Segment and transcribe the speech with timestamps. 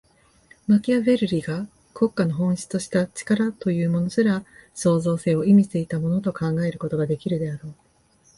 [0.65, 4.43] マキアヴェルリが国家の本質とした「力」というものすら、
[4.73, 7.73] 創造性を意味していたものと考えることができるであろう。